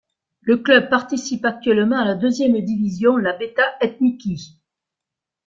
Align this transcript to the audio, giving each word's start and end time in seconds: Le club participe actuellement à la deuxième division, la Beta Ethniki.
Le 0.41 0.57
club 0.57 0.89
participe 0.89 1.45
actuellement 1.45 1.99
à 1.99 2.05
la 2.05 2.15
deuxième 2.15 2.59
division, 2.59 3.17
la 3.17 3.33
Beta 3.37 3.61
Ethniki. 3.81 4.59